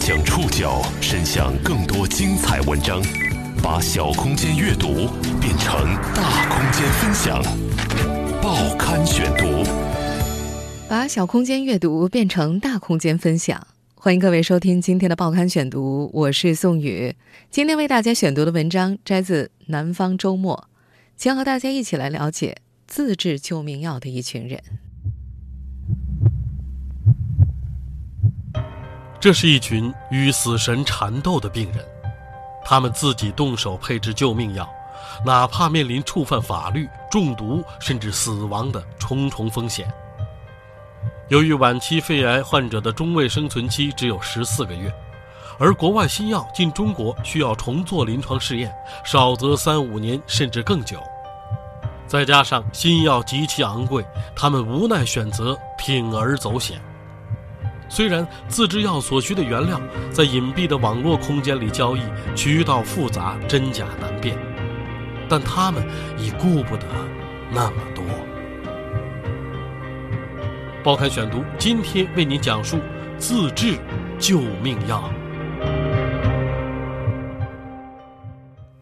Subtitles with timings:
[0.00, 3.02] 将触角伸向更多精彩文章，
[3.62, 5.06] 把小空间阅读
[5.38, 7.42] 变成大空间分享。
[8.42, 9.62] 报刊选读，
[10.88, 13.66] 把小空间阅读变成大空间分享。
[13.94, 17.14] 欢迎各位收听今天的报刊选读，我是宋宇。
[17.50, 20.68] 今天为大家选读的文章摘自《南方周末》，
[21.14, 22.56] 将和大家一起来了解
[22.86, 24.62] 自制救命药的一群人。
[29.20, 31.84] 这是一群与死神缠斗的病人，
[32.64, 34.66] 他们自己动手配置救命药，
[35.26, 39.92] 哪怕面临触犯法律、中毒甚至死亡的重重风险。
[41.28, 44.90] 由于晚期肺癌患者的中位生存期只有十四个月，
[45.58, 50.98] 而国外新药进中国需要重做临床试验，少则三五年甚至更久。
[52.06, 54.02] 再加上新药极其昂贵，
[54.34, 56.80] 他们无奈选择铤而走险。
[57.90, 59.80] 虽然自制药所需的原料
[60.12, 62.00] 在隐蔽的网络空间里交易，
[62.36, 64.38] 渠道复杂，真假难辨，
[65.28, 65.84] 但他们
[66.16, 66.86] 已顾不得
[67.52, 68.04] 那么多。
[70.84, 72.78] 报刊选读今天为您讲述
[73.18, 73.76] 自制
[74.20, 75.12] 救命药。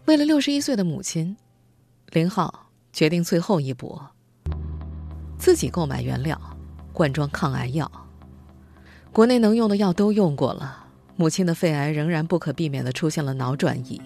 [0.05, 1.35] 为了六十一岁的母亲，
[2.13, 4.11] 林浩决定最后一搏，
[5.39, 6.39] 自己购买原料，
[6.93, 7.91] 灌装抗癌药。
[9.19, 14.01] 国内能用的药都用过了，母亲的肺癌仍然不可避免的出现了脑转移。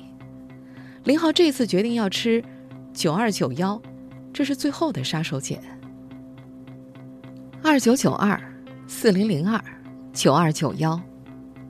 [1.04, 2.42] 林浩这次决定要吃
[2.94, 3.78] 九二九幺，
[4.32, 5.60] 这是最后的杀手锏。
[7.62, 8.40] 二九九二
[8.86, 9.62] 四零零二
[10.14, 10.98] 九二九幺，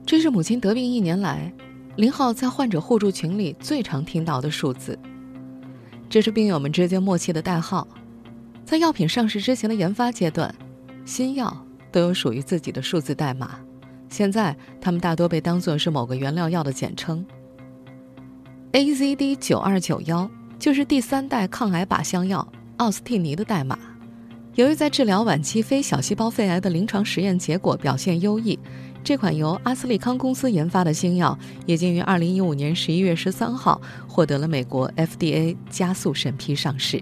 [0.05, 1.51] 这是母亲得病一年来，
[1.97, 4.97] 林浩在患者互助群里最常听到的数字。
[6.09, 7.85] 这是病友们之间默契的代号，
[8.63, 10.55] 在药品上市之前的研发阶段，
[11.03, 11.53] 新药。
[11.93, 13.51] 都有属于自己的数字代码，
[14.09, 17.23] 现在它们大多被当作是某个原料药的简称。
[18.71, 20.27] AZD 九二九幺
[20.57, 22.45] 就是第三代抗癌靶向药
[22.77, 23.77] 奥司替尼的代码。
[24.55, 28.57] 由于在治疗晚期非小细胞肺癌的临床实验结果表现优异，
[29.03, 36.99] 这款由阿斯利康公司研发的新药已经于二零一五年十一月十三号获得了美国 FDA 加速审批上市，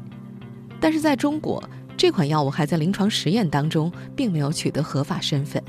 [0.82, 1.64] 但是在中国。
[2.02, 5.62] 这款药物还在临床实验当中，并没有取得合法身份。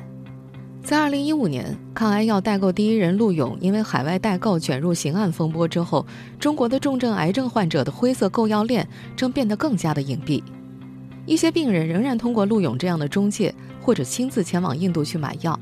[0.83, 6.07] 在2015年，抗癌药代购第一人陆勇因为海外代购卷入刑案风波之后，
[6.41, 10.43] 中国的重症癌症患者的灰色购药链正变得更加的隐蔽。
[11.27, 15.61] 一些病人仍然通过陆勇这样的中介，或者亲自前往印度去买药，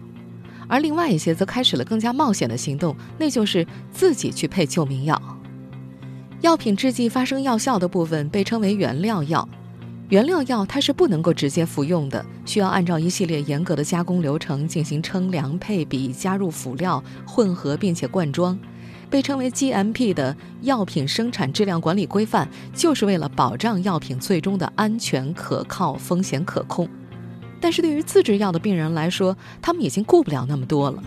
[0.69, 5.21] 而另外一些则开始了更加冒险的行动，那就是自己去配救命药。
[6.43, 9.49] 药品制剂发生药效的部分被称为原料药。
[10.11, 18.59] 原料药它是不能够直接服用的，需要按照一系列严格的加工流程进行称量、配比、加入辅料、混合，并且灌装。
[19.09, 26.89] 被称为 GMP 的药品生产质量管理规范，就是为了保障药品最终的安全、可靠、风险可控。
[27.61, 31.03] 但是对于自制药的病人来说，他们已经顾不了那么多了。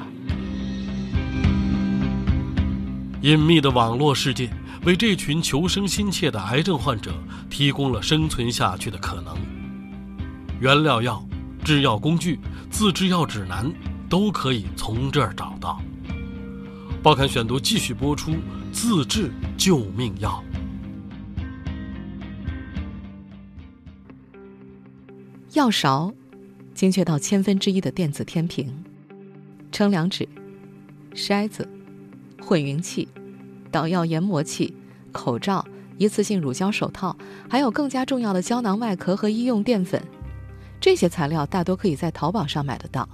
[3.21, 4.49] 隐秘的网络世界。
[4.85, 7.13] 为这群求生心切的癌症患者
[7.49, 9.37] 提供了生存下去的可能。
[10.59, 11.25] 原料药、
[11.63, 12.39] 制药工具、
[12.69, 13.71] 自制药指南
[14.09, 15.81] 都可以从这儿找到。
[17.01, 18.35] 报刊选读继续播出：
[18.71, 20.43] 自制救命药。
[25.53, 26.13] 药勺，
[26.73, 28.67] 精确到千分之一的电子天平；
[29.71, 30.27] 称量纸、
[31.13, 31.69] 筛子、
[32.41, 33.07] 混匀器。
[33.73, 34.77] 导药研磨器、
[35.11, 35.65] 口罩、
[35.97, 37.17] 一次性乳胶手套，
[37.49, 39.99] 还有更加重要的胶囊外壳和医用淀粉，
[40.79, 43.09] 这些材料大多可以在淘宝上买得到，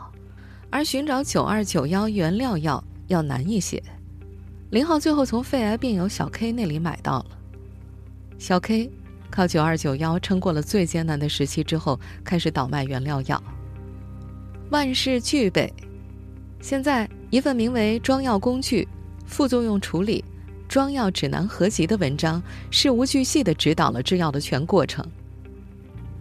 [0.69, 3.81] 而寻找九二九幺原料药要难一些。
[4.69, 7.25] 林浩最后从肺癌病友小 K 那里买到了。
[8.37, 8.91] 小 K
[9.31, 13.41] 靠九二九幺撑过了最艰难的时期之后，开始倒卖原料药。
[14.71, 15.73] 万事俱备，
[16.61, 18.87] 现在一份名为《装药工具
[19.25, 20.23] 副作用处理》。
[20.69, 25.03] 装药指南合集的文章事无巨细地指导了制药的全过程。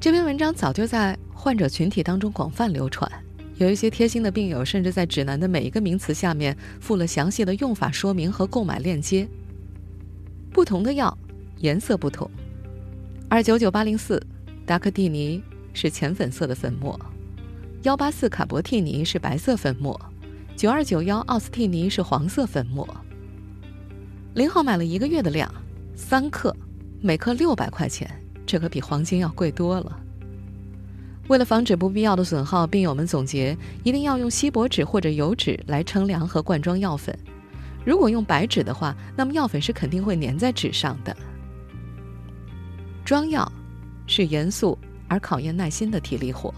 [0.00, 3.10] 这篇文章早就在患者群体当中广泛流传，
[3.58, 9.28] 有一些贴心的病友甚至在指南的每一个名词下面附了详细的用法说明和购买链接。
[10.50, 11.16] 不同的药
[11.58, 12.28] 颜色不同，
[13.28, 14.20] 二九九八零四
[14.64, 15.42] 达克蒂尼
[15.74, 16.98] 是浅粉色的粉末，
[17.82, 20.00] 幺八四卡博替尼是白色粉末，
[20.56, 22.88] 九二九幺奥斯替尼是黄色粉末。
[24.38, 25.52] 林浩买了一个月的量，
[25.96, 26.54] 三克，
[27.00, 28.08] 每克六百块钱，
[28.46, 29.98] 这可比黄金要贵多了。
[31.26, 37.12] 为了防止不必要的损耗，病友们总结一定要用锡箔纸或者油纸来称量和灌装药粉。
[37.84, 41.16] 如果用白纸的话，那么药粉是肯定会粘在纸上的。
[43.04, 43.50] 装药
[44.06, 46.54] 是严肃而考验耐心的体力活。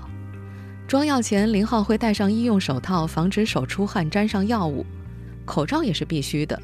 [0.87, 4.85] 装药前，林浩会戴上医用手套，防止手出汗沾上药物。
[5.47, 6.61] 口罩也是必须的，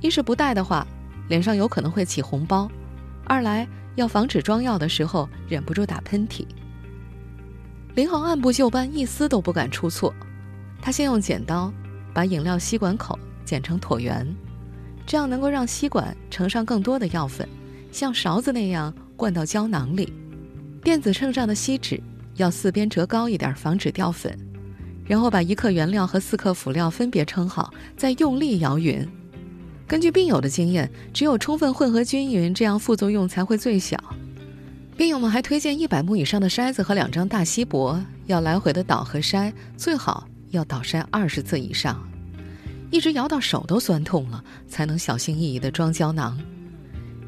[0.00, 0.86] 一是不戴的话，
[1.28, 2.68] 脸上有可能会起红包；
[3.24, 6.46] 二来要防止装药的时候忍不住打喷嚏。
[7.94, 10.14] 林浩按部就班，一丝都不敢出错。
[10.80, 11.72] 他先用剪刀
[12.14, 14.26] 把饮料吸管口剪成椭圆，
[15.06, 17.46] 这样能够让吸管盛上更多的药粉，
[17.92, 20.12] 像勺子那样灌到胶囊里。
[20.82, 22.02] 电子秤上的锡纸
[22.36, 24.34] 要四边折高一点，防止掉粉。
[25.04, 29.06] 然后把一克原料和四克辅料分别称好，再用力摇匀。
[29.90, 33.98] 根据病友的经验，只有充分混合均匀，这样副作用才会最小。
[34.96, 42.08] 病友们还推荐一百目以上的筛子和两张大锡箔，要来回的倒和筛，最好要倒筛二十次以上。
[42.92, 46.38] 一直摇到手都酸痛了，才能小心翼翼地装胶囊。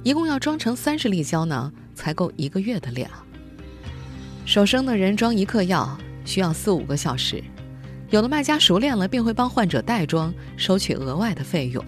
[0.05, 3.11] 一共要装成三十粒胶囊，才够一个月的量。
[4.47, 7.43] 手生的人装一克药需要四五个小时，
[8.11, 11.85] 有的卖家熟练了，便会帮患者袋装，收取额外的费用。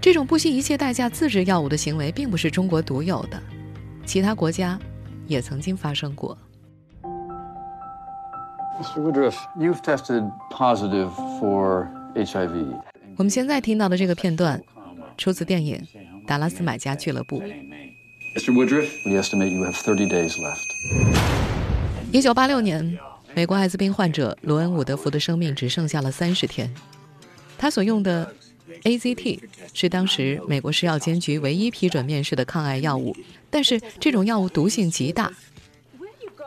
[0.00, 3.42] 这种不惜一切代价自制药物的行为，并不是中国独有的。
[4.06, 4.78] 其他国家
[5.26, 6.38] 也曾经发生过。
[8.80, 9.02] Mr.
[9.02, 11.10] Woodruff, you've tested positive
[11.40, 12.80] for HIV.
[13.16, 14.62] 我们现在听到的这个片段，
[15.16, 15.84] 出自电影
[16.26, 17.40] 《达拉斯买家俱乐部》。
[18.36, 18.52] Mr.
[18.52, 21.18] Woodruff, we estimate you have 30 days left.
[22.12, 22.96] 一九八六年，
[23.34, 26.72] 美国艾滋病患者罗恩·伍德福的生命只剩下了三十天。
[27.58, 28.32] 他所用的
[28.82, 29.40] AZT
[29.72, 33.16] 是当时美国食药监局唯一批准面世的抗癌药物。
[33.50, 35.32] 但是这种药物毒性极大，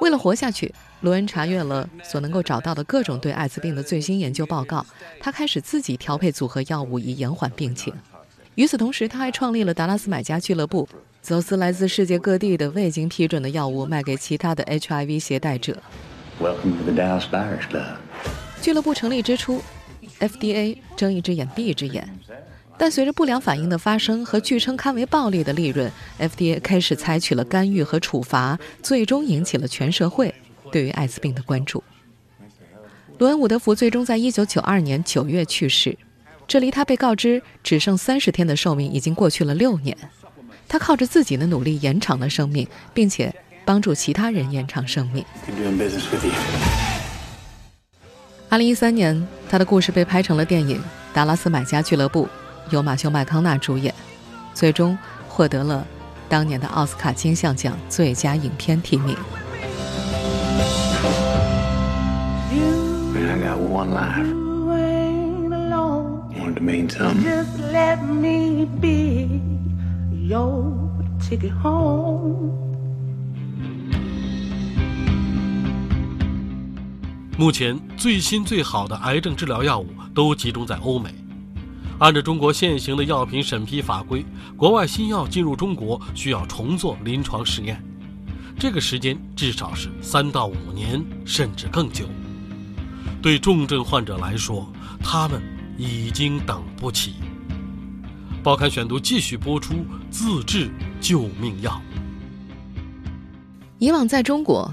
[0.01, 4.85] 为了活下去，罗恩查阅了所能够找到的各种对艾滋病的最新研究报告。
[5.19, 7.93] 他开始自己调配组合药物以延缓病情。
[8.55, 10.87] 与此同时，他还创立了达拉斯买家俱乐部，
[11.21, 15.81] 走私来自世界各地的未经批准的药物卖给其他的 HIV 携带者。
[16.39, 17.95] Welcome to the Dallas Buyers Club。
[18.61, 19.61] 俱乐部成立之初
[20.21, 22.07] ，FDA 睁一只眼闭一只眼。
[22.77, 30.33] 但随着不良反应的发生和据称堪为暴利的利润，FDA 开始采取了干预和处罚，最终引起了全社会
[30.71, 31.83] 对于艾滋病的关注。
[33.19, 35.95] 罗恩·伍德福最终在1992年9月去世，
[36.47, 39.95] 这离他被告知只剩30天的寿命已经过去了六年。
[40.67, 43.31] 他靠着自己的努力延长了生命，并且
[43.63, 45.23] 帮助其他人延长生命。
[48.51, 50.77] 2013年，他的故事被拍成了电影
[51.13, 52.25] 《达拉斯买家俱乐部》。
[52.69, 53.95] 由马修·麦康纳主演，
[54.53, 54.97] 最终
[55.29, 55.87] 获得了
[56.27, 59.15] 当年的奥斯卡金像奖最佳影片提名。
[77.41, 81.11] 目前最新最好的癌症治疗药物都集中在欧美。
[81.97, 84.23] 按照中国现行的药品审批法规，
[84.55, 87.83] 国外新药进入中国需要重做临床试验，
[88.59, 92.05] 这个时间至少是三到五年，甚至更久。
[93.23, 94.71] 对重症患者来说，
[95.01, 95.41] 他们
[95.79, 97.15] 已经等不起。
[98.43, 100.69] 报刊选读继续播出：自制
[100.99, 101.81] 救命药。
[103.79, 104.71] 以往在中国，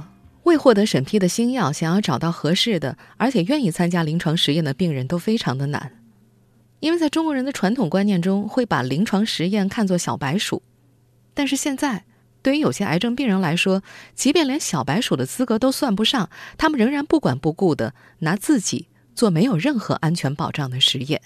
[0.48, 5.92] 未获得审批的新药，想要找到合适的而且愿意参加临床实验的病人，都非常的难。
[6.80, 10.62] 因为在中国人的传统观念中，会把临床实验看作小白鼠，
[11.34, 12.04] 但是现在，
[12.40, 13.82] 对于有些癌症病人来说，
[14.14, 21.20] 即便连小白鼠的资格都算不上，他们仍然不管不顾的拿自己做没有任何安全保障的实验。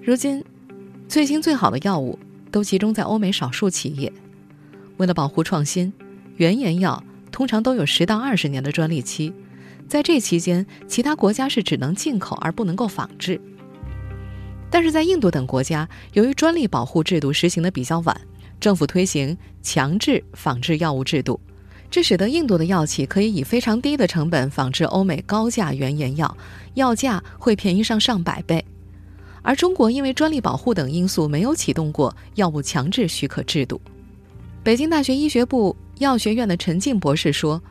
[0.00, 0.42] 如今，
[1.08, 2.18] 最新最好的药物
[2.50, 4.12] 都集中在欧美少数企业，
[4.96, 5.92] 为了保护创新，
[6.36, 9.32] 原研药通常都有十到二十年的专利期。
[9.88, 13.40] 在这期间，其他国家是只能进口而不能够仿制。
[14.68, 18.20] 但是在印度等国家，由于专利保护制度实行的比较晚，
[18.58, 21.38] 政府推行强制仿制药物制度，
[21.88, 26.36] 这使得印度的药企可以以非常低的成本仿制欧美高价原研药，
[26.74, 28.64] 药价会便宜上上百倍。
[29.42, 33.80] 而中国因为专利保护等因素，没有启动过药物强制许可制度。
[34.66, 37.62] 北京大学医学部药学院的陈静博士说。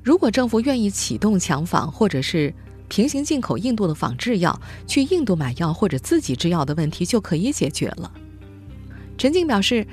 [0.00, 2.54] 如果政府愿意启动强仿，或者是
[2.86, 8.12] 平行进口印度的仿制药，去印度买药或者自己制药的问题就可以解决了。
[9.18, 9.84] 陈静表示，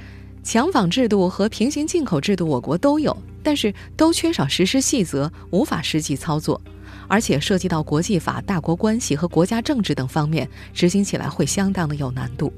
[0.44, 6.62] 强仿制度和平行进口制度我国都有，但是都缺少实施细则，无法实际操作，
[7.08, 12.54] 而且涉及到国际法、大国关系和国家政治等方面，执行起来会相当的有难度。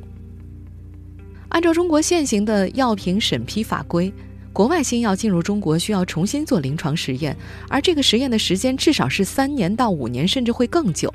[1.55, 4.13] 按照中国现行的药品审批法规，
[4.51, 7.33] 国外新药进入中国需要重新做临床实验，
[7.69, 11.13] 而这个实验的时间至少是三年到五年，甚至会更久。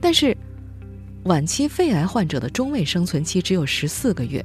[0.00, 0.36] 但是，
[1.24, 4.44] 晚期肺癌患者的中位生存期只有十四个月。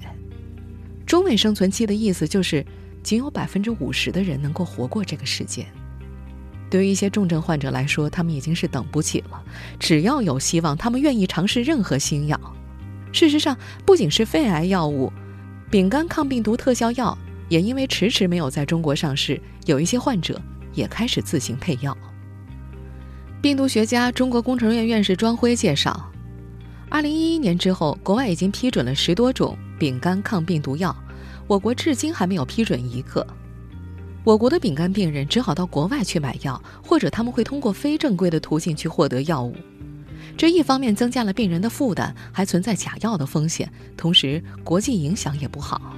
[1.06, 2.66] 中位生存期的意思就是，
[3.04, 5.64] 仅有百分之五十的人能够活过这个时间。
[6.72, 9.44] 对于一些重症患者来说，他们已经是等不起了。
[9.80, 12.40] 只要有希望，他们愿意尝试任何新药。
[13.12, 15.14] 事实上，不仅是肺癌药物。
[15.72, 17.18] 丙肝抗病毒特效药
[17.50, 20.40] 也因为迟迟没有在中国上市，有一些患者
[20.74, 21.96] 也开始自行配药。
[23.42, 26.12] 病毒学家、中国工程院院士庄辉介绍，
[26.90, 30.96] 二零一一年之后，国外已经批准了十多种丙肝抗病毒药，
[31.48, 33.26] 我国至今还没有批准一个。
[34.24, 39.56] 我国的丙肝病人只好到国外去买药，或者他们会通过非正规的途径去获得药物。
[40.38, 45.96] 这一方面增加了病人的负担，还存在假药的风险，同时国际影响也不好。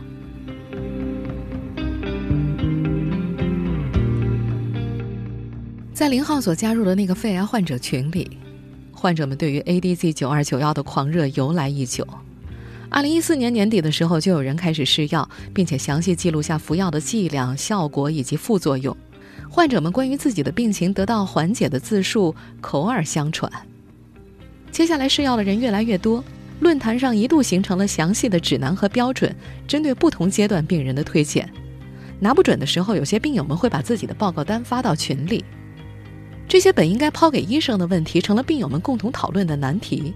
[5.94, 8.38] 在林浩所加入的那个肺癌患者群里，
[8.92, 12.08] 患者们对于 ADZ 九二九幺的狂热由来已久。
[12.90, 18.96] 二零一四年年底的时候，就有人开始试药，并且详细记录下服药的剂量、效果以及副作用。
[19.50, 23.52] 患者们关于自己的病情得到缓解的自述口耳相传。
[24.78, 26.24] 接下来试药的人越来越多，
[26.60, 29.36] 论坛上一度形成了详细的指南和标准，
[29.68, 31.52] 针对不同阶段病人的推荐。
[32.20, 35.44] 拿不准的时候，有些病友们会把自己的报告单发到群里。
[36.48, 40.14] 这些本应该抛给医生的问题，成了病友们共同讨论的难题。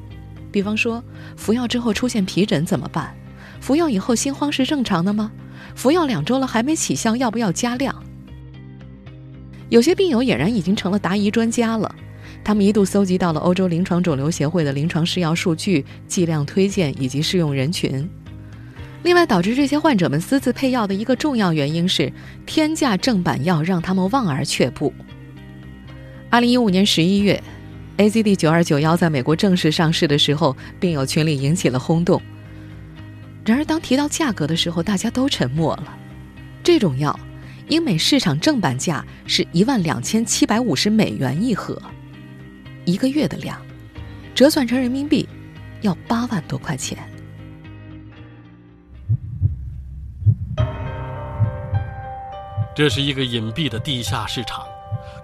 [0.51, 1.03] 比方说，
[1.35, 3.15] 服药之后出现皮疹怎么办？
[3.59, 5.31] 服药以后心慌是正常的吗？
[5.73, 8.03] 服药两周了还没起效，要不要加量？
[9.69, 11.95] 有些病友俨然已经成了答疑专家了。
[12.43, 18.09] 他们一度搜集到了欧洲临床肿瘤协会的临床试药数据、剂量推荐以及适用人群。
[19.03, 22.11] 另外，导致这些患者们私自配药的一个重要原因是
[22.45, 24.93] 天价正版药让他们望而却步。
[26.29, 27.41] 二零一五年十一月
[27.97, 32.21] ，AZD 九二九幺在美国正式上市的时候，病友群里引起了轰动。
[33.43, 35.97] 然而，当提到价格的时候，大家都沉默了。
[36.63, 37.19] 这种药，
[37.69, 41.81] 英美市场正版价是一万两千七百五十美元一盒。
[42.91, 43.57] 一个月的量，
[44.35, 45.25] 折算成人民币，
[45.79, 46.97] 要八万多块钱。
[52.75, 54.65] 这是一个隐蔽的地下市场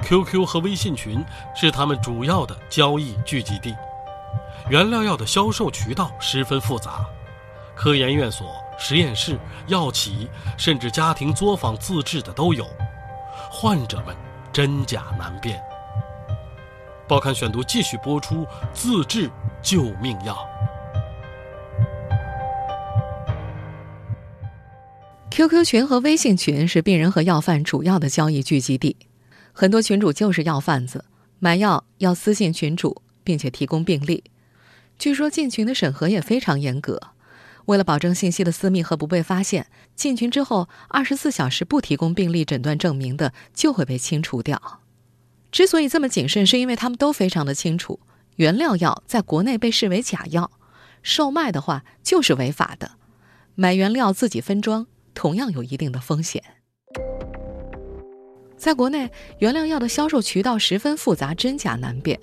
[0.02, 1.22] ，QQ 和微信群
[1.54, 3.76] 是他们主要的交易聚集地。
[4.70, 7.06] 原料药的销售渠道十分复杂，
[7.76, 12.66] 科研院所、实验室、药企，甚至家庭作坊自制的都有，
[13.52, 14.16] 患者们
[14.54, 15.62] 真假难辨。
[17.08, 19.30] 报刊选读继续播出：自制
[19.62, 20.38] 救命药。
[25.32, 28.98] QQ 群和微信群是病人和药贩主要的交易聚集地，
[29.54, 31.06] 很多群主就是药贩子，
[31.40, 34.26] 买药要私信群主，并且提供病历。
[35.00, 37.00] 据说进群的审核也非常严格，
[37.68, 44.82] 为了保证信息的私密和不被发现，进群之后二十四小时不提供病历诊断证明的就会被清除掉。
[45.52, 48.00] 之所以这么谨慎，是因为他们都非常的清楚，
[48.36, 50.52] 原料药在国内被视为假药，
[51.02, 52.92] 售卖的话就是违法的。
[53.56, 56.44] 买原料自己分装，同样有一定的风险。
[58.58, 62.20] 在国内，原料药的销售渠道十分复杂，真假难辨。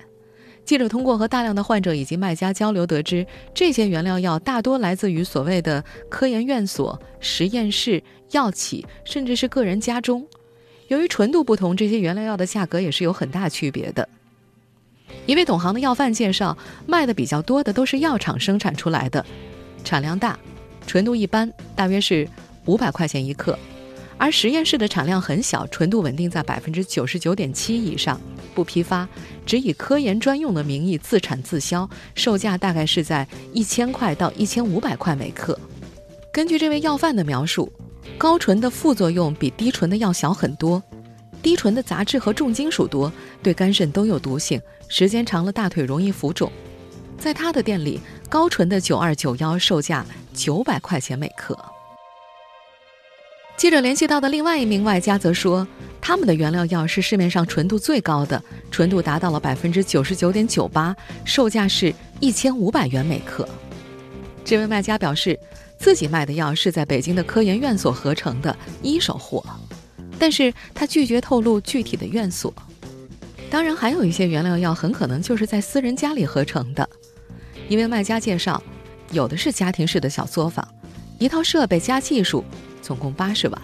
[0.63, 8.01] 记者通过和大量的患者以及卖家交流得知，这些原料药大多来自于所谓的科研院所、实验室、
[8.31, 10.27] 药企，甚至是个人家中。
[10.87, 14.07] 由于纯度不同，这些原料药的价格也是有很大区别的。
[15.25, 19.25] 一位懂行的药贩介绍，卖的比较多的都是药厂生产出来的，
[19.83, 20.37] 产量大，
[20.85, 22.27] 纯度一般，大约是
[22.65, 23.53] 五百块钱一克；
[24.17, 28.21] 而实验室的产量很小，纯度稳定在百分之九十九点七以上，
[28.53, 29.07] 不批发，
[29.43, 35.59] 只以科研专用的名义自产自销，售价大概是在一千块到一千五百块每克。
[36.31, 37.71] 根据这位药贩的描述。
[38.17, 40.81] 高纯的副作用比低纯的要小很多，
[41.41, 43.11] 低纯的杂质和重金属多，
[43.43, 46.51] 对肝肾都有毒性，时间长了大腿容易浮肿。
[47.17, 51.57] 在他的店里，高纯的九二九幺售价九百块钱每克。
[53.57, 55.67] 记者联系到的另外一名卖家则说，
[55.99, 60.95] 他们的原料药是市面上纯度最高的，纯度达到了百分之九十九点九八，
[61.25, 63.47] 售价是一千五百元每克。
[64.45, 65.37] 这位卖家表示。
[65.85, 69.45] 自己卖的药是在北京的科研院所合成的一手货，
[70.17, 72.51] 但是他拒绝透露具体的院所。
[73.51, 76.89] 当然，还有一些原料药很可能就是在私人家里合成的。
[77.69, 78.59] 一位卖家介绍，
[79.11, 80.67] 有的是家庭式的小作坊，
[81.19, 82.43] 一套设备加技术，
[82.81, 83.61] 总共八十万。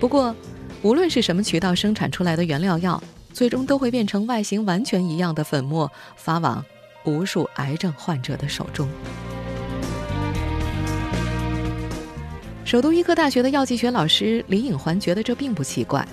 [0.00, 0.34] 不过，
[0.82, 3.00] 无论是什么渠道生产出来的原料药，
[3.32, 6.64] 最终都会变成外形完全一样的粉末，发往
[7.04, 8.88] 无数癌症患者的手中。
[12.66, 16.04] 首都医科大学的药剂学老师李颖环觉得这并不奇怪。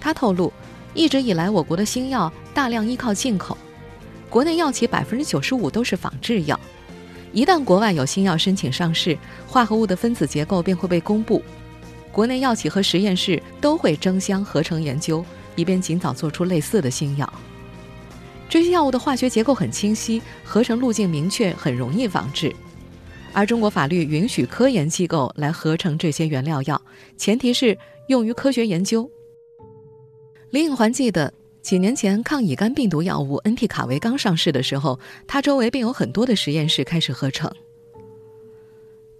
[0.00, 0.52] 他透露，
[0.94, 3.58] 一直以来我国的新药大量依靠进口，
[4.28, 6.58] 国内药企百分之九十五都是仿制药。
[7.32, 9.18] 一旦国外有新药申请上市，
[9.48, 11.42] 化合物的分子结构便会被公布。
[12.12, 15.24] 国内药企和实验室都会争相合成研究，
[15.56, 17.30] 以便尽早做出类似的新药。
[18.48, 22.54] 这些药物的化学结构很清晰，合成路径明确，很容易仿制。
[23.32, 26.80] 而中国法律允许科研机构来合成这些原料药，
[27.16, 27.76] 前提是
[28.08, 29.10] 用于科学研究。
[30.50, 31.32] 李颖环记得，
[31.62, 37.50] 几年前抗乙肝病毒药物恩替卡韦刚上市的时候，他周围便有很多的实验室开始合成。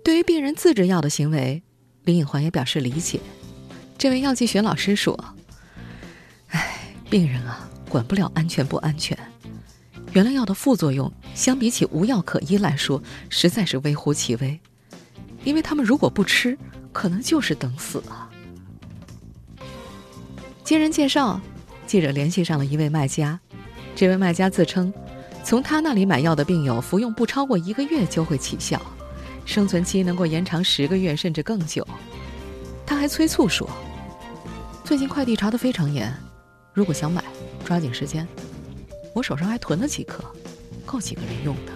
[0.03, 1.63] 对于病人自制药的行为。
[2.05, 3.21] 林颖环也表示理解。
[3.99, 5.23] 这位药剂学老师说
[6.49, 9.17] ：“哎，病人啊，管不了安全不安全。
[10.13, 14.59] 原料药的副作用相比起无药可医来说，实在是微乎其微。
[15.45, 16.59] 因为他们如果不吃，
[16.93, 18.29] 可能就是等死啊。”
[20.65, 21.41] 经人介绍，
[21.87, 23.39] 记者联系上了一位卖家。
[23.95, 24.93] 这位卖家自称，
[25.45, 28.81] 从他那里买药的病友服用不超过一个月就会起效。
[29.45, 31.87] 生存期能够延长十个月甚至更久，
[32.87, 33.69] 他还催促说
[34.85, 36.13] ：“最近快递查得非常严，
[36.73, 37.25] 如果想买，
[37.65, 38.27] 抓紧时间。
[39.13, 40.25] 我手上还囤了几颗，
[40.87, 41.73] 够几个人用的。”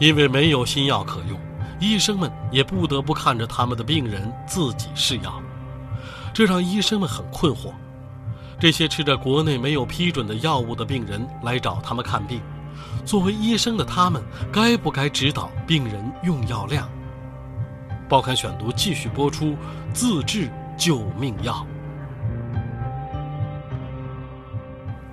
[0.00, 1.40] 因为没有新药可用，
[1.80, 5.40] 医生们也不得不看着他们的病人自己试药，
[6.34, 7.72] 这让医生们很困惑。
[8.58, 12.40] 这些吃着国内没有批准的药物的病人来找他们看病，
[13.04, 14.22] 作为医生的他们
[14.52, 16.88] 该不该指导病人用药量？
[18.08, 19.56] 报刊选读继续播出：
[19.94, 21.66] 自制救命药。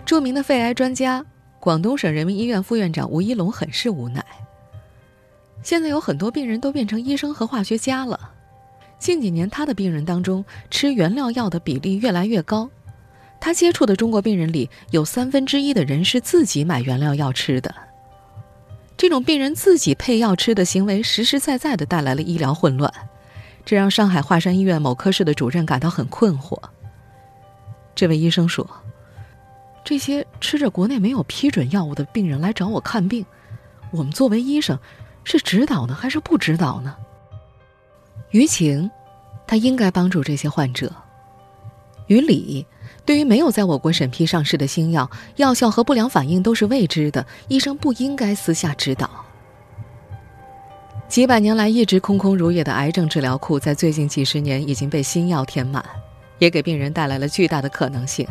[0.05, 1.25] 著名的肺癌专家、
[1.59, 4.25] 广东省人民医院副院长吴一龙很是无奈。
[5.63, 8.19] 现在有很多病人都变成医生和化学家了，
[8.99, 12.69] 近几年他的病人当中吃原料药的比例越来越高。
[13.39, 17.73] 他接触的中国病人里有三分之一的人是自己买原料药吃的。
[18.97, 22.91] 这种病人自己配药吃的行为，实实在在的带来了医疗混乱，
[23.65, 26.57] 这让上海华山医院某科室的主任感到很困惑。
[27.93, 28.67] 这位医生说
[29.83, 33.25] ：“这些吃着国内没有批准药物的病人来找我看病，
[33.91, 34.77] 我们作为医生，
[35.23, 36.95] 是指导呢还是不指导呢？”
[38.31, 38.89] 于情，
[39.45, 40.87] 他应该帮助这些患者；
[42.07, 42.65] 于理。
[43.03, 49.09] 对于没有在我国审批上市的新药，药效和不良反应都是未知的，医生不应该私下指导。
[51.11, 55.83] 几百年来一直空空如也的癌症治疗库，在最近几十年已经被新药填满，
[56.39, 58.25] 也给病人带来了巨大的可能性。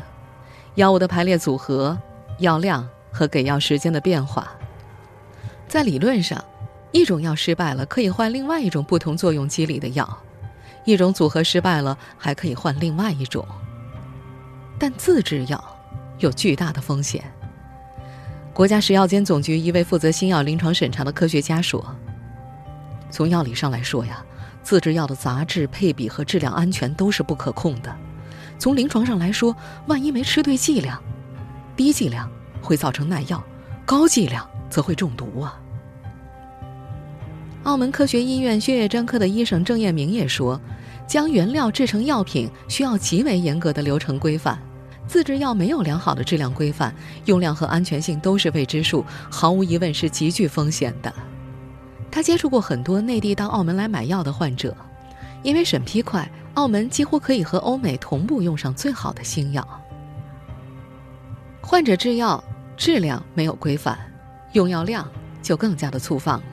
[0.76, 1.94] 药物的排列组合、
[2.38, 4.50] 药量和给药时间的变化，
[5.68, 6.42] 在理论上，
[6.90, 10.18] 一种药失败了可以换另外一种不同作用机理的药，
[10.86, 13.46] 一种组合失败了还可以换另外一种。
[14.78, 15.62] 但自制药
[16.20, 17.22] 有巨大的风险。
[18.54, 21.84] 国家食药监总局一位负责新药临床审查的科学家说
[23.10, 24.24] ：“从药理上来说呀，
[24.62, 27.94] 自制药的杂质、配比和质量安全都是不可控的。
[28.58, 29.54] 从临床上来说，
[29.86, 31.02] 万一没吃对剂量，
[31.76, 33.42] 低剂量会造成耐药，
[33.84, 35.58] 高剂量则会中毒啊。”
[37.64, 40.60] 澳门科学医院血液专科的医生郑彦明也说
[41.06, 44.58] ：“将原料制成药品需要极为严格的流程规范。”
[45.06, 46.94] 自制药没有良好的质量规范，
[47.24, 51.12] 用量和安全性都是未知数，毫无疑问是极具风险的。
[52.10, 54.76] 他接触过很多内地到澳门来买药的患者，
[55.42, 59.66] 因为审批快，澳门几乎可以和欧美同步用上最好的新药。
[61.60, 62.42] 患者制药
[62.76, 63.98] 质量没有规范，
[64.52, 65.08] 用药量
[65.40, 66.44] 就更加的粗放了。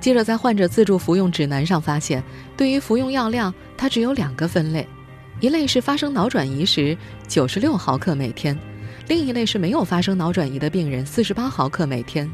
[0.00, 2.22] 记者在患者自助服用指南上发现，
[2.56, 4.86] 对于服用药量，它只有两个分类。
[5.40, 6.96] 一类是发生脑转移时
[7.28, 8.58] 九十六毫克每天，
[9.08, 12.28] 另一类是没有发生脑转移的病人四十八毫克每天。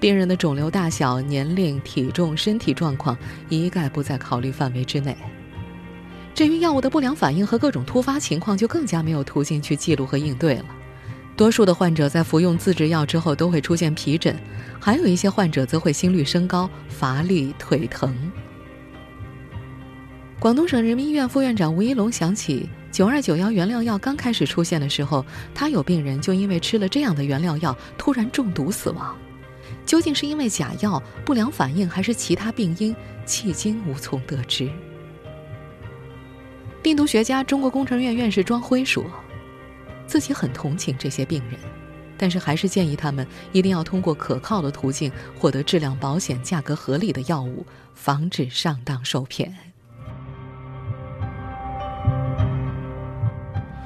[0.00, 3.16] 病人的肿瘤大小、年龄、体重、身体状况
[3.48, 5.16] 一概不在考虑范围之内。
[6.34, 10.64] 至于药物的不良反应和各种突发情况，就更加没有途径去记录和应对了。
[11.36, 14.36] 多数的患者在服用自制药之后都会出现皮疹，
[14.80, 18.14] 还有一些患者则会心率升高、乏力、腿疼。
[20.38, 29.16] 广东省人民医院副院长吴一龙想起，九二九幺原料药刚开始出现的时候，他有病人就因为吃了这样的原料药突然中毒死亡。
[29.88, 32.94] 究竟是因为假药不良反应，还是其他病因，
[33.26, 34.70] 迄今无从得知。
[36.82, 39.02] 病毒学家、中国工程院院士庄辉说。
[40.06, 41.58] 自己很同情这些病人，
[42.16, 49.54] 但是还是建议他们一定要通过可靠的途径获得质量保险、价格合理的药物，防止上当受骗。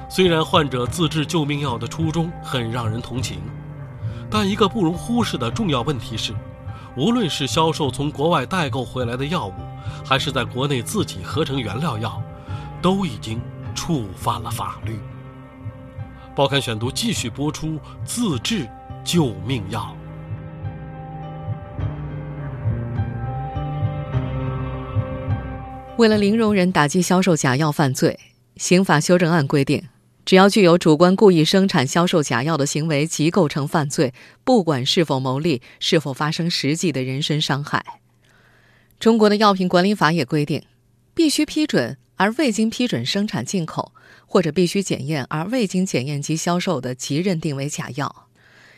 [0.09, 3.41] 虽然患者自制救命药的初衷很让人同情，
[4.33, 6.33] 但一个不容忽视的重要问题是，
[6.97, 9.53] 无论是销售从国外代购回来的药物，
[10.03, 12.19] 还是在国内自己合成原料药，
[12.81, 13.39] 都已经
[13.75, 14.99] 触犯了法律。
[16.35, 18.67] 报刊选读继续播出：自制
[19.03, 19.95] 救命药。
[25.97, 28.19] 为了零容忍打击销售假药犯罪，
[28.57, 29.83] 刑法修正案规定，
[30.25, 37.99] 只要具有主观故意生产、销售假药的行为，即构成犯罪，不管是否牟利，是否发生实际的人身伤害。
[38.99, 40.63] 中国的药品管理法也规定，
[41.13, 43.91] 必须批准而未经批准生产进口。
[44.25, 48.29] 或者必须检验而未经检验及销售的，即认定为假药。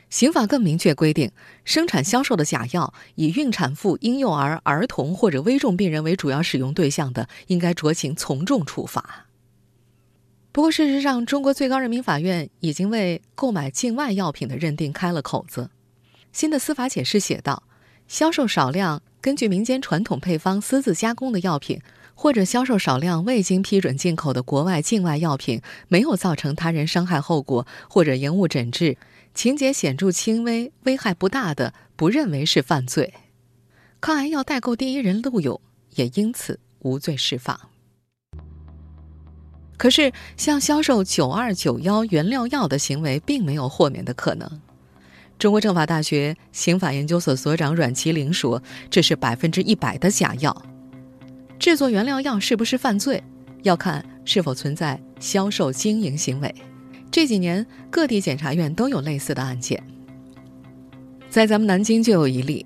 [0.09, 1.31] 刑法更明确规定，
[1.63, 9.24] 生产销售的假药以孕产妇、婴幼儿、儿童或者危重病人为主要使用对象的，应该酌情从重处罚。
[10.55, 15.69] 不过，事实上，中国最高人民法院已经为购买境外药品的认定开了口子。
[16.31, 17.63] 新的司法解释写道：
[18.07, 21.81] 销售少量根据民间传统配方私自加工的药品。
[22.13, 28.97] 或者销售少量未经批准进口的国外、境外药品，没有造成他人伤害后果，或者延误诊治，
[29.33, 33.13] 情节显著轻微、危害不大的，不认为是犯罪。
[33.99, 35.59] 抗癌药代购第一人陆勇
[35.95, 37.59] 也因此无罪释放。
[39.77, 44.49] 可是，像销售九二九幺原料药的行为，并没有豁免的可能。
[45.37, 50.65] 中国政法大学刑法研究所所长阮其玲说：“这是百分之一百的假药。”
[51.59, 53.21] 制作原料药是不是犯罪，
[53.63, 56.55] 要看是否存在销售经营行为。
[57.11, 59.81] 这几年各地检察院都有类似的案件，
[61.29, 62.65] 在咱们南京就有一例。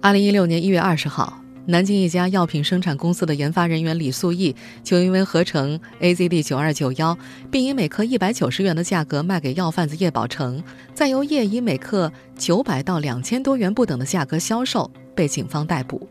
[0.00, 7.16] 二零一六年一月二十号，南京一家药品生产公司的研发人员李素义，就因为合成 AZD 九二九幺，
[7.50, 16.06] 并以每克一百九十元的价格卖给药贩子叶宝成，再由叶以每克九百到两千多元不等的价格销售，被警方逮捕。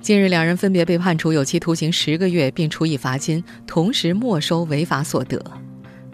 [0.00, 5.40] 近日，两人分别被判处有期徒刑十个月，并处以罚金，同时没收违法所得。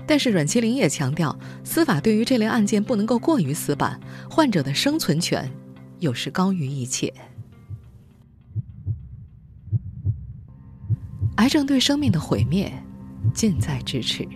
[0.07, 5.51] 但是，阮其林也强调，司法对于这类案件不能够过于死板，患者的生存权
[5.99, 7.13] 有时高于一切。
[11.37, 12.73] 癌症对生命的毁灭
[13.35, 14.27] 近在咫尺。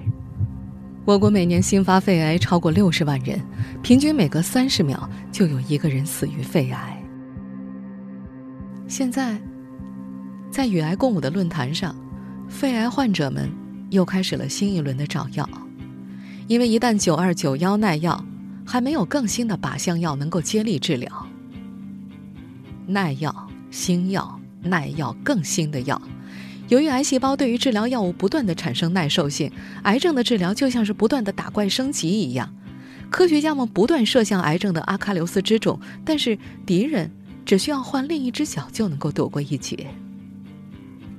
[1.06, 3.40] 我国每年新发肺癌超过六十万人，
[3.82, 7.02] 平均每隔三十秒就有一个人死于肺癌。
[8.86, 9.40] 现在，
[10.50, 11.96] 在与癌共舞的论坛上，
[12.48, 13.50] 肺癌患者们
[13.90, 15.48] 又开始了新一轮的找药，
[16.48, 18.22] 因为一旦九二九幺耐药，
[18.66, 21.26] 还没有更新的靶向药能够接力治疗。
[22.86, 26.00] 耐药、新药、耐药、更新的药，
[26.70, 29.52] 由于癌细胞对于治疗药物不断的产生耐受性，
[29.82, 32.54] 癌症的治疗就像是不断的打怪升级一样，
[33.10, 37.10] 科学家们不断射向癌症的阿喀琉斯之踵，但是敌人。
[37.42, 39.88] 只需要换另一只脚就能够躲过一劫。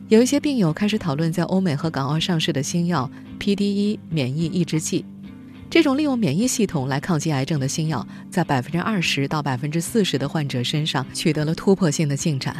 [0.08, 5.04] 有一些病友开始讨论在欧美和港澳上市的新药 PDE 免疫抑制剂，
[5.70, 12.56] 这种利用免疫系统来抗击癌症的新药，在百分之二十到百分之四十的患者身上取得了突破性的进展。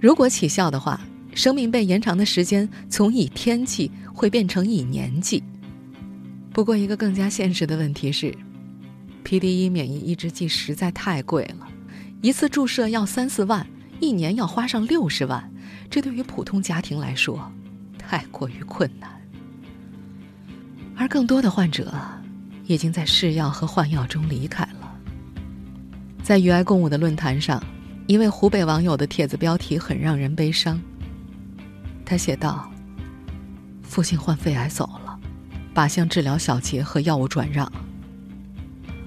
[0.00, 1.00] 如果起效的话，
[1.34, 5.42] 生命被延长的时间从以天计会变成以年计。
[6.52, 8.34] 不过，一个更加现实的问题是
[9.24, 11.66] ，PDE 免疫抑制剂实在太贵了。
[12.20, 13.66] 一次注射要三四万，
[14.00, 15.50] 一年要花上六十万，
[15.88, 17.50] 这对于普通家庭来说，
[17.98, 19.10] 太过于困难。
[20.94, 21.92] 而更多的患者，
[22.66, 24.94] 已经在试药和换药中离开了。
[26.22, 27.60] 在与爱共舞的论坛上，
[28.06, 30.80] 一位湖北网友的帖子标题很让人悲伤。
[32.12, 32.70] 他写道
[33.82, 35.18] ：“父亲患肺癌走了，
[35.74, 37.72] 靶向治疗小结和药物转让。”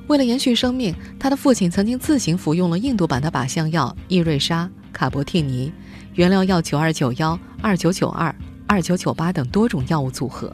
[0.10, 5.72] 为了延续生命，他的父亲曾经自行服用了印度版的靶向药易瑞莎、卡博替尼、
[6.16, 10.52] 原料药九二九幺、二九九二、二九九八等多种药物组合。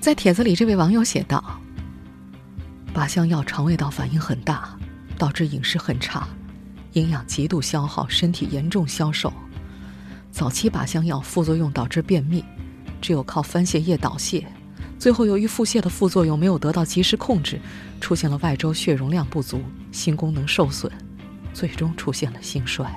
[0.00, 1.60] 在帖子里，这位网友写道
[2.96, 4.74] ：“靶向药肠胃道反应很大，
[5.18, 6.26] 导致饮食很差，
[6.94, 9.30] 营养极度消耗，身体严重消瘦。
[10.38, 12.44] 早期靶向药副作用导致便秘，
[13.00, 14.44] 只有靠番泻叶导泻。
[14.96, 17.60] 最后，由于腹泻的副作用没有得到及时控制，
[18.00, 20.92] 出现了外周血容量不足、心功能受损，
[21.52, 22.88] 最终出现了心衰。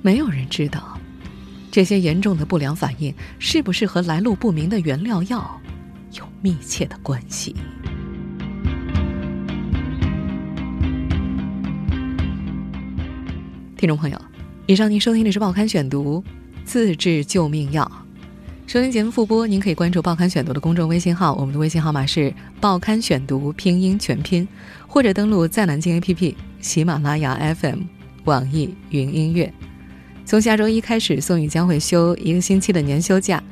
[0.00, 0.98] 没有人知道，
[1.70, 5.60] 这些严重的不良反应是不是和来路不明的原料药
[6.12, 7.54] 有密切的关系。
[13.76, 14.18] 听众朋友，
[14.66, 16.24] 以上您收听的是《报刊选读》，
[16.64, 17.90] 自制救命药。
[18.66, 24.48] 收听节目复播，您可以关注《报刊选读》的公众微信号，我们的微信号码是“报刊选读”拼音全拼，
[24.86, 27.80] 或者登录在南京 APP、喜马拉雅 FM、
[28.24, 29.52] 网易云音乐。
[30.24, 33.42] 从下周一开始，宋宇将会休一个星期的年休假，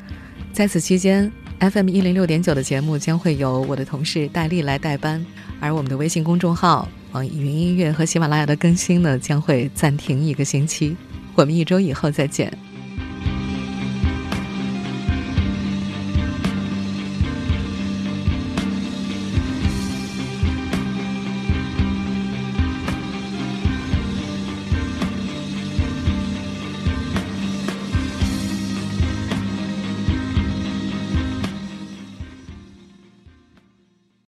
[0.51, 5.23] 在此期间，FM 一零六点九的节目将会由我的同事戴丽来代班，
[5.61, 10.97] 而我们的微信公众号、网易云音乐和喜马拉雅的更新呢，将会暂停一个星期。
[11.35, 12.51] 我们一周以后再见。